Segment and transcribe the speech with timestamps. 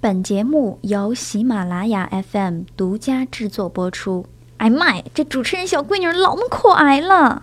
[0.00, 4.24] 本节目由喜马拉雅 FM 独家制作播出。
[4.58, 7.42] 哎妈呀，这主持人小闺女老么可爱了！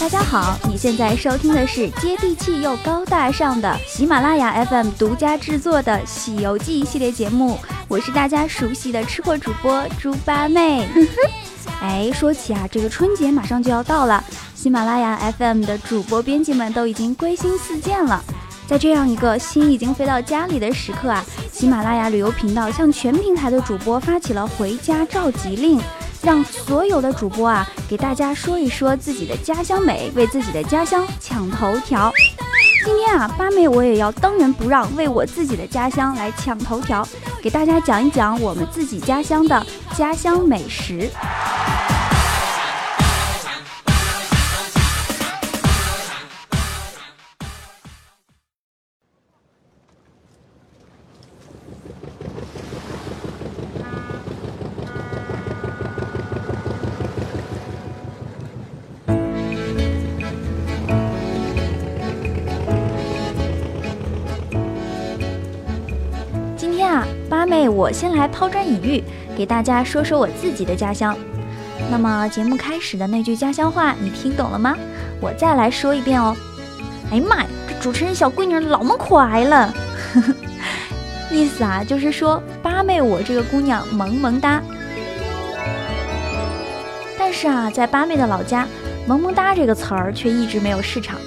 [0.00, 10.88] 大家好，你现在收听的是接地气又高大上的喜马拉雅 FM 独家制作的《喜游记》系列节目，我是大家熟悉的吃货主播猪八妹。
[11.80, 14.22] 哎，说起啊，这个春节马上就要到了，
[14.54, 18.22] 喜马拉雅 FM 的主播编辑们都已经归心似箭了。
[18.66, 25.80] 在这样一个心已经飞到家里的时刻啊，喜马拉雅旅游频道向全平台的主播发起了回家召集令，
[26.22, 32.10] 让所有的主播啊给大家说一说自己的家乡美，为自己的家乡抢头条。
[32.86, 37.04] 今天啊，八妹我也要当仁不让，为我自己的家乡来抢头条，
[37.42, 41.10] 给大家讲一讲我们自己家乡的家乡美食。
[67.68, 69.02] 我先来抛砖引玉，
[69.36, 71.16] 给大家说说我自己的家乡。
[71.90, 74.76] 那么节目开始的那句家乡话，你听懂了吗？
[75.20, 76.36] 我再来说一遍哦。
[77.10, 79.72] 哎呀妈呀，这主持人小闺女老么可爱了，
[81.30, 84.60] 意思啊就是说八妹我这个姑娘萌萌哒。
[87.18, 88.66] 但是啊，在八妹的老家，
[89.06, 91.18] 萌萌哒这个词儿却一直没有市场，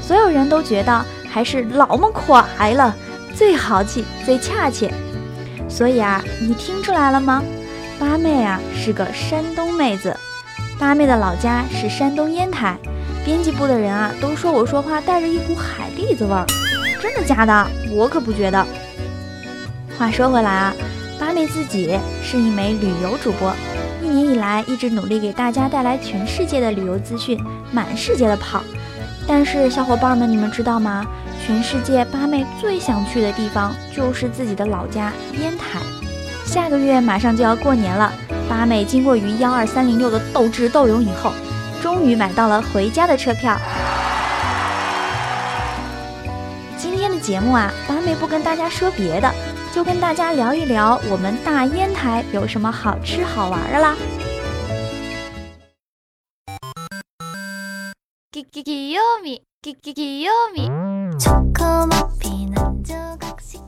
[0.00, 2.94] 所有人都觉得还是老么可爱了。
[3.34, 4.92] 最豪气、最恰切，
[5.68, 7.42] 所以啊，你听出来了吗？
[7.98, 10.16] 八妹啊是个山东妹子，
[10.78, 12.76] 八妹的老家是山东烟台。
[13.24, 16.46] 编辑部的人啊都说我说话带着一股海蛎子味儿，
[17.02, 17.66] 真的假的？
[17.90, 18.66] 我可不觉得。
[19.98, 20.74] 话说回来啊，
[21.18, 23.52] 八妹自己是一枚旅游主播，
[24.02, 27.38] 一年以来一直努力给大家带来全世界的旅游资讯，
[27.72, 28.62] 满世界的跑。
[29.30, 31.06] 但是小伙伴们，你们知道吗？
[31.46, 35.78] 全世界八妹最想去的地方就是自己的老家烟台。
[36.46, 38.10] 下个月马上就要过年了，
[38.48, 41.30] 八妹经过与幺二三零六的斗智斗勇以后，
[41.82, 43.54] 终于买到了回家的车票。
[46.78, 49.30] 今天的节目啊，八妹不跟大家说别的，
[49.74, 53.94] 就跟大家聊一聊我们大烟台有什么好吃好玩的啦。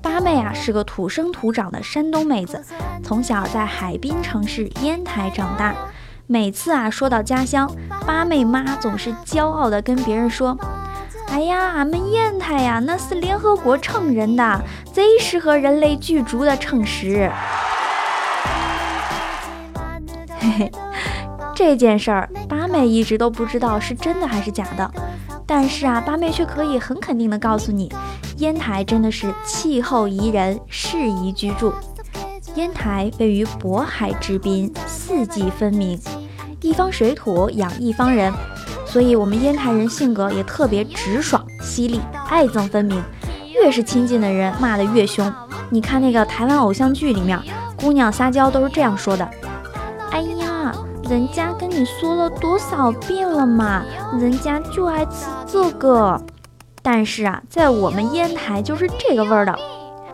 [0.02, 2.64] 八妹啊是个土生土长的山东妹子，
[3.02, 5.74] 从小在海滨城市烟台长大。
[6.26, 7.68] 每次啊说到家乡，
[8.06, 10.56] 八妹妈总是骄傲地跟别人说
[11.28, 17.30] ：“哎呀，俺们烟台呀，那是联合国承认的贼适合人类居住的城市。”
[20.38, 20.72] 嘿嘿，
[21.62, 24.90] 这件事儿八妹一直都不知道是真的还是假的。
[25.46, 27.92] 但是啊，八妹却可以很肯定的告诉你，
[28.38, 31.70] 烟台真的是气候宜人，适宜居住。
[32.54, 36.00] 烟台位于渤海之滨，四季分明，
[36.62, 38.32] 一方水土养一方人，
[38.86, 42.00] 所以我们烟台人性格也特别直爽、犀利、
[42.30, 43.02] 爱憎分明。
[43.62, 45.30] 越是亲近的人，骂得越凶。
[45.68, 47.38] 你看那个台湾偶像剧里面，
[47.76, 49.46] 姑娘撒娇都是这样说的：“哎呀。”
[51.10, 53.82] 人家跟你说了多少遍了嘛，
[54.16, 56.22] 人家就爱吃这个。
[56.82, 59.52] 但是啊，在我们烟台就是这个味儿的。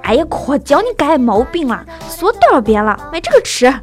[0.05, 3.71] 哎呀，可叫你改毛病了，说多少遍了，买这个吃。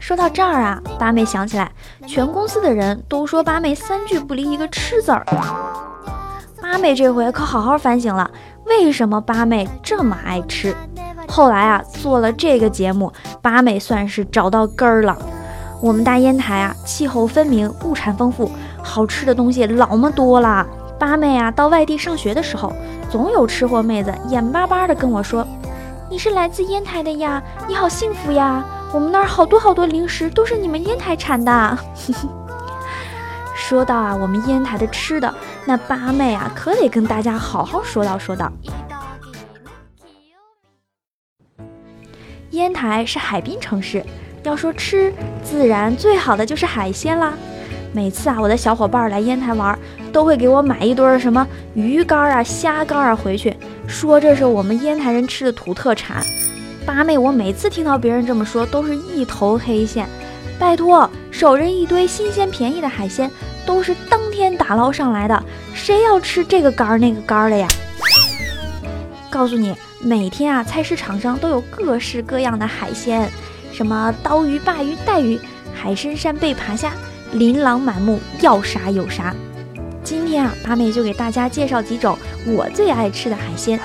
[0.00, 1.70] 说到这儿啊，八妹想起来，
[2.04, 5.24] 全公司的人都说八妹三句不离一个吃字儿。
[6.60, 8.28] 八妹这回可好好反省了，
[8.66, 10.74] 为什么八妹这么爱吃？
[11.28, 13.12] 后来啊，做了这个节目，
[13.42, 15.16] 八妹算是找到根儿了。
[15.80, 18.50] 我们大烟台啊，气候分明，物产丰富，
[18.82, 20.66] 好吃的东西老么多了。
[20.98, 22.72] 八妹啊，到外地上学的时候，
[23.10, 25.46] 总有吃货妹子眼巴巴的跟我说
[26.08, 31.78] ：“你是来自烟台的呀，你好幸福呀，我们那儿好多好多零食都是你们烟台产的。
[33.54, 35.34] ”说到啊，我们烟台的吃的，
[35.64, 38.50] 那八妹啊，可得跟大家好好说道说道。
[42.54, 44.04] 烟台是海滨城市，
[44.44, 45.12] 要说吃，
[45.42, 47.34] 自然最好的就是海鲜啦。
[47.92, 49.76] 每次啊，我的小伙伴来烟台玩，
[50.12, 53.56] 都会给我买一堆什么鱼干啊、虾干啊回去，
[53.88, 56.24] 说这是我们烟台人吃的土特产。
[56.86, 60.08] 八妹，我每次听到别人这么说，都是一头黑线。
[60.56, 63.28] 拜托，手人一堆新鲜便宜的海鲜，
[63.66, 67.66] 都是当天打捞上来的，谁要吃这个干儿那个干儿的呀？
[69.28, 69.74] 告诉你，
[70.06, 73.26] 每天啊，菜市场上都有各式各样的海鲜，
[73.72, 75.40] 什么刀鱼、鲅鱼、带鱼、
[75.74, 76.92] 海参、扇贝、爬虾，
[77.32, 79.34] 琳琅满目，要啥有啥。
[80.02, 83.80] 今天啊，八妹就给大家介绍几种我最爱吃的海鲜。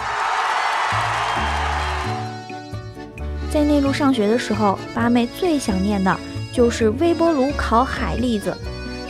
[3.50, 6.19] 在内陆上学的时候，八妹最想念的
[6.51, 8.54] 就是微波炉烤海蛎子。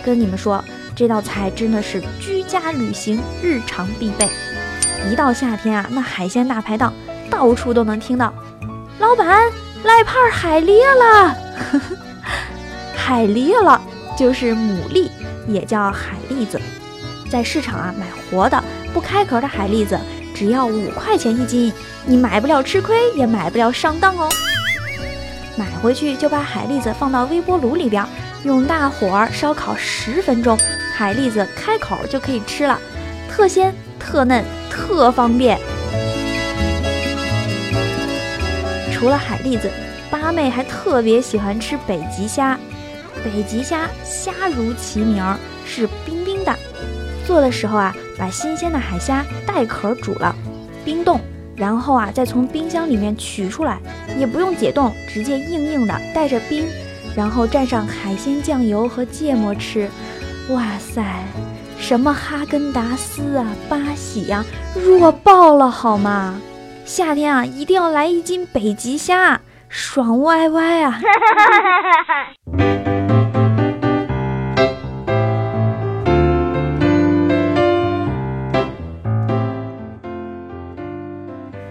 [0.06, 0.64] 跟你们说，
[0.96, 4.28] 这道菜真的是居家旅行日常必备。
[5.08, 6.94] 一到夏天啊，那海鲜大排档
[7.30, 8.34] 到处都能听到。
[9.00, 9.28] 老板，
[9.84, 11.36] 来盘海蛎了！
[12.96, 13.80] 海蛎了，
[14.18, 15.10] 就是牡蛎，
[15.48, 16.60] 也叫海蛎子。
[17.30, 18.64] 在市场啊，买活的
[18.94, 19.98] 不开壳的海蛎子，
[20.36, 21.72] 只要五块钱一斤。
[22.06, 24.28] 你买不了吃亏，也买不了上当哦。
[25.56, 28.06] 买回去就把海蛎子放到微波炉里边，
[28.44, 30.58] 用大火烧烤十分钟，
[30.96, 32.80] 海蛎子开口就可以吃了，
[33.30, 34.44] 特鲜、特嫩、
[34.80, 35.60] 特方便。
[38.94, 39.70] 除了海蛎子，
[40.10, 42.58] 八妹还特别喜欢吃北极虾。
[43.24, 45.24] 北极虾虾如其名，
[45.66, 46.56] 是冰冰的。
[47.28, 50.34] 做的时候啊，把新鲜的海虾带壳煮了，
[50.86, 51.20] 冰冻。
[51.56, 53.80] 然后啊，再从冰箱里面取出来，
[54.18, 56.66] 也不用解冻，直接硬硬的带着冰，
[57.16, 59.90] 然后蘸上海鲜酱油和芥末吃。
[60.50, 61.04] 哇塞，
[61.80, 64.46] 什么哈根达斯啊，八喜呀，
[64.76, 66.40] 弱爆了好吗？
[66.86, 71.00] 夏天啊，一定要来一斤北极虾，爽歪歪啊！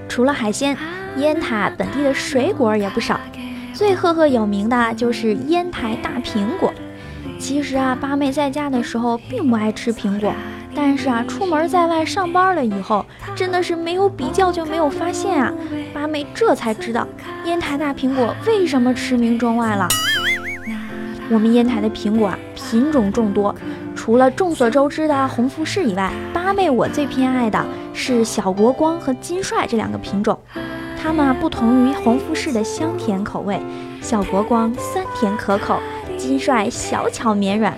[0.09, 0.77] 除了海鲜，
[1.19, 3.21] 烟台本地的水果也不少，
[3.73, 6.73] 最赫赫有名的就是烟台大苹果。
[7.49, 10.31] 其实啊，八妹在家的时候并不爱吃苹果，
[10.75, 13.03] 但是啊，出门在外上班了以后，
[13.35, 15.50] 真的是没有比较就没有发现啊。
[15.95, 17.09] 八妹这才知道
[17.47, 19.89] 烟台大苹果为什么驰名中外了。
[21.31, 23.55] 我们烟台的苹果啊，品种众多。
[23.97, 27.65] 除了众所周知的红富士以外，八妹我最偏爱的
[27.95, 30.39] 是小国光和金帅这两个品种。
[31.00, 33.59] 它们不同于红富士的香甜口味，
[34.03, 35.81] 小国光酸甜可口，
[36.19, 37.73] 金帅小巧绵软。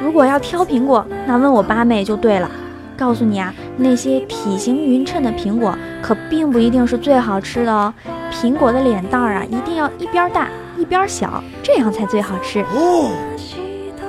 [0.00, 2.48] 如果要挑苹果，那问我八妹就对了。
[2.96, 7.92] 告诉你啊，那些体型匀称的苹果可并不一定是最好吃的哦。
[8.30, 12.62] 苹果的脸蛋儿啊，一定要一边大一边小，这样才最好吃。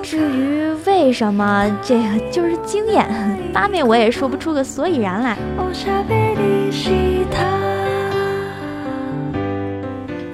[0.04, 3.08] 至于为什么，这个就是经验。
[3.54, 5.38] 八妹我也说不出个所以然来。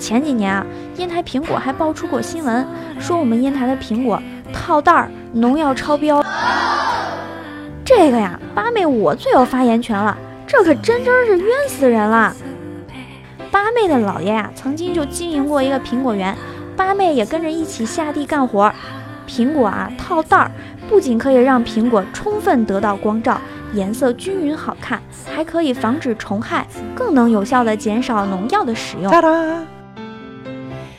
[0.07, 0.65] 前几年啊，
[0.95, 2.65] 烟台苹果还爆出过新闻，
[2.98, 4.24] 说我们烟台的苹果
[4.54, 6.24] 套袋儿，农药超标。
[7.83, 10.18] 这个呀，八妹我最有发言权了，
[10.48, 12.33] 这可真真是冤死人了。
[13.51, 16.33] 八妹的姥爷呀，曾经就经营过一个苹果园，
[16.77, 18.71] 八妹也跟着一起下地干活。
[19.27, 20.50] 苹果啊，套袋儿
[20.88, 23.42] 不仅可以让苹果充分得到光照，
[23.74, 25.01] 颜色均匀好看，
[25.36, 26.65] 还可以防止虫害，
[26.95, 29.12] 更能有效的减少农药的使用。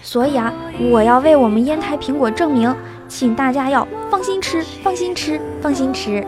[0.08, 0.50] 所以啊，
[0.90, 2.75] 我要为我们烟台苹果证明，
[3.08, 6.27] 请大家要放心吃，放心吃，放心吃。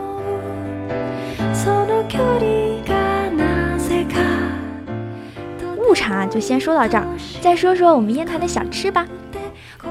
[5.79, 7.07] 物产啊就先说到这儿，
[7.41, 9.03] 再说说我们烟台的小吃吧。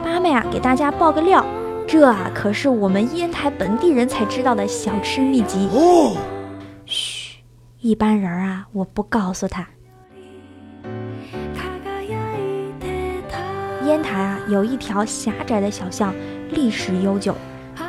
[0.05, 1.45] 八妹啊，给大家爆个料。
[1.85, 5.69] 这啊，可是我们烟台本地人才知道的小吃秘籍。
[6.87, 7.41] 嘘，
[7.81, 9.67] 一般人啊，我不告诉他。
[13.91, 16.15] 烟台啊，有一条狭窄的小巷，
[16.53, 17.35] 历史悠久。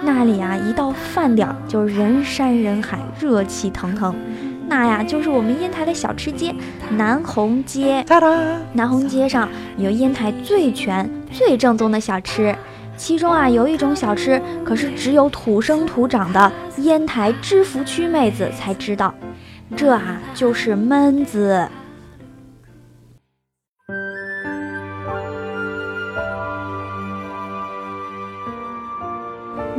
[0.02, 4.16] 那里啊，一到饭点就人山人海，热气腾腾。
[4.68, 6.56] 那呀，就是我们烟台的小吃街——
[6.98, 8.04] 南红街。
[8.74, 12.56] 南红街上有烟台最全、最正宗的小吃。
[12.98, 19.14] 其中啊，有一种小吃，可是只有土生土长的烟台知福区妹子才知道，
[19.76, 21.68] 这啊就是焖子。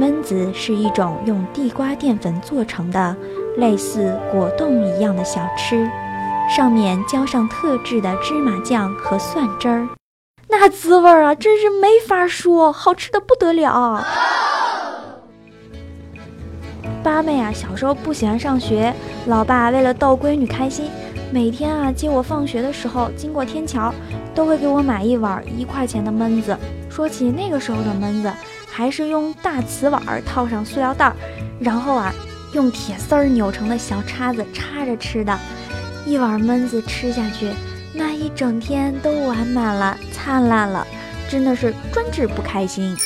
[0.03, 3.17] 焖子是一种用地瓜淀粉做成的，
[3.57, 5.89] 类似果冻一样的小吃，
[6.51, 9.87] 上面浇上特制的芝麻酱和蒜汁儿。
[10.49, 14.05] 那滋味儿啊，真是没法说，好吃的不得了。
[17.05, 18.93] 八妹啊，小时候不喜欢上学，
[19.29, 20.91] 老爸为了逗闺女开心，
[21.31, 23.95] 每天啊接我放学的时候，经过天桥，
[24.35, 26.59] 都会给我买一碗一块钱的焖子，
[26.91, 28.33] 说起那个时候的焖子，
[28.73, 31.13] 还是用大瓷碗套上塑料袋，
[31.61, 32.11] 然后啊，
[32.53, 35.39] 用铁丝儿扭成的小叉子插着吃的。
[36.07, 37.51] 一碗焖子吃下去，
[37.93, 40.87] 那一整天都完满了，灿烂了，
[41.29, 42.97] 真的是专治不开心。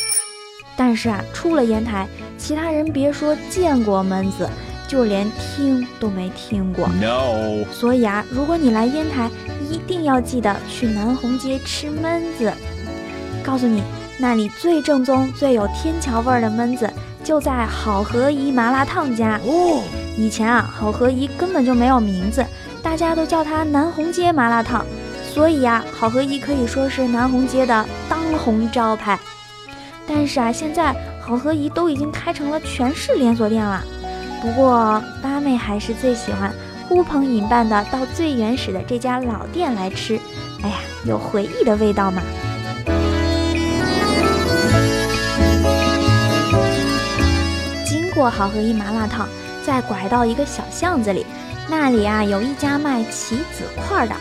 [0.76, 2.06] 但是啊，出了烟台，
[2.38, 4.48] 其他人别说见过焖子，
[4.86, 6.86] 就连听都没听过。
[7.00, 7.64] No。
[7.72, 9.28] 所以啊，如果你来烟台，
[9.68, 12.52] 一定要记得去南红街吃焖子。
[13.46, 13.80] 告诉你，
[14.18, 19.38] 那里最正宗、最有天桥味儿的焖子，就在好合宜麻辣烫家。
[19.44, 19.80] 哦，
[20.18, 22.44] 以前啊，好合宜根本就没有名字，
[22.82, 24.84] 大家都叫它南红街麻辣烫。
[25.32, 29.16] 所以呀，好合宜可以说是南红街的当红招牌。
[30.08, 33.80] 但是啊，现在好合宜都已经开成了全市连锁店了。
[34.42, 36.52] 不过八妹还是最喜欢
[36.88, 40.18] 呼朋引伴的到最原始的这家老店来吃。
[40.62, 42.20] 哎呀，有回忆的味道嘛。
[48.16, 49.28] 过好合一麻辣烫，
[49.62, 51.26] 再拐到一个小巷子里，
[51.68, 54.14] 那里啊有一家卖棋子块的。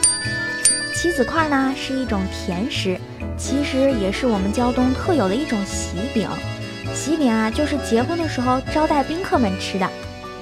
[0.93, 2.99] 棋子块呢是一种甜食，
[3.37, 6.27] 其实也是我们胶东特有的一种喜饼。
[6.93, 9.89] 喜饼啊就是结婚的时候招待宾客们吃的。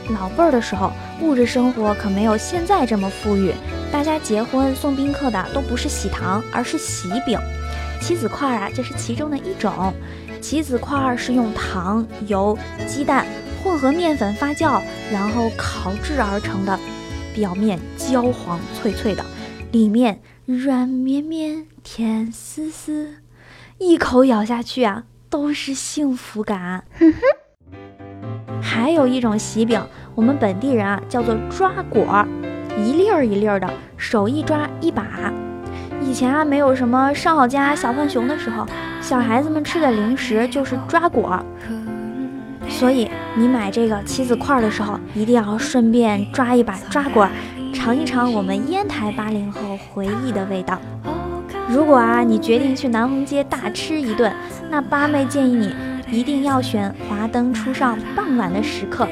[0.10, 0.91] 老辈儿的时候，
[1.22, 3.53] 物质生活可没有现在这么富裕，
[3.91, 7.39] 大家结婚送宾客的都不是喜糖，而是喜饼。
[8.01, 9.93] 棋子块啊就是其中的一种。
[10.41, 13.25] 棋子块是用糖、油、鸡蛋。
[13.63, 16.77] 混合面粉发酵，然后烤制而成的，
[17.34, 19.24] 表面焦黄脆脆的，
[19.72, 23.15] 里面软绵绵甜丝丝，
[23.77, 26.84] 一口咬下去啊，都是幸福感。
[27.00, 27.20] 哼哼。
[28.62, 29.82] 还有一种喜饼，
[30.13, 32.25] 我们本地人啊叫做抓果，
[32.77, 35.32] 一粒儿一粒儿的，手一抓一把。
[36.01, 38.65] 以前啊没有什么上好佳、小浣熊的时候，
[39.01, 41.41] 小孩子们吃的零食就是抓果。
[42.84, 47.25] 所以你买这个棋子块的时候，一定要顺便抓一把抓果，
[47.74, 50.78] 尝一尝我们烟台八零后回忆的味道。
[51.70, 54.30] 如果啊你决定去南红街大吃一顿，
[54.70, 55.74] 那八妹建议
[56.10, 59.08] 你一定要选华灯初上傍晚的时刻，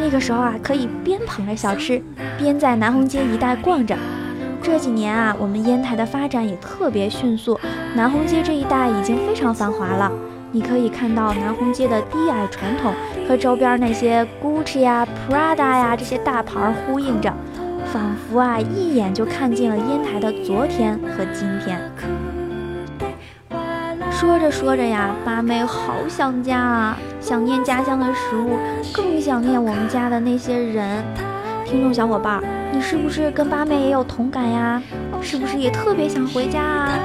[0.00, 2.02] 那个时候啊可以边捧着小吃，
[2.36, 3.96] 边在南红街一带逛着。
[4.60, 7.56] 这几年啊我们烟台的发展也特别迅速，
[7.94, 10.10] 南红街这一带已经非常繁华了。
[10.52, 12.94] 你可以看到南红街的低矮传统
[13.28, 17.32] 和周边那些 Gucci 呀、Prada 呀这些大牌儿呼应着，
[17.92, 21.80] 仿佛啊一眼就看见了烟台的昨天和今天。
[24.10, 28.56] 说着说着呀，八妹好想家啊，想念家乡的食物，
[28.94, 31.04] 更想念我们家的那些人。
[31.66, 34.82] 听众小伙伴，你是不是跟八妹也有同感呀？
[35.20, 36.98] 是不是也特别想回家啊？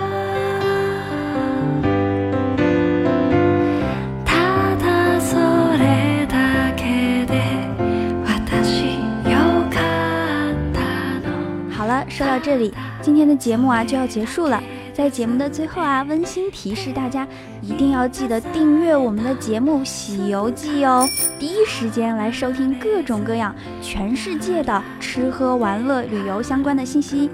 [12.22, 14.62] 说到这里，今天的节目啊就要结束了。
[14.94, 17.28] 在节目的最后啊，温馨提示大家，
[17.64, 21.04] 一定要记得订阅我们的节目《喜游记》哦，
[21.40, 27.28] 第一时间来收听各种各样全世界的吃喝玩乐、旅游相关的信息。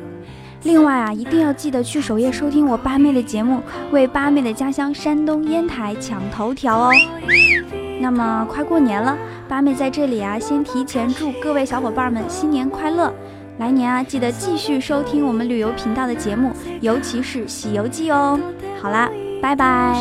[0.63, 6.91] 另外啊，一定要记得去首页收听我八妹的节目，为八妹的家乡山东烟台抢头条哦。
[8.00, 9.17] 那么快过年了，
[9.50, 13.13] 八妹在这里啊，先提前祝各位小伙伴们新年快乐。
[13.58, 18.40] 来年啊，记得继续收听我们旅游频道的节目，尤其是《喜游记》哦。
[18.82, 19.10] 好啦，
[19.42, 19.96] 拜拜。